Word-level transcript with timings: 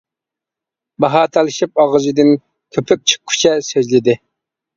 باھا 1.03 1.21
تالىشىپ 1.37 1.81
ئاغزىدىن 1.83 2.31
كۆپۈك 2.79 3.05
چىققۇچە 3.13 3.53
سۆزلىدى. 3.71 4.19